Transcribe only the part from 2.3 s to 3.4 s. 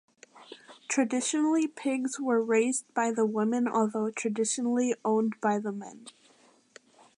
raised by the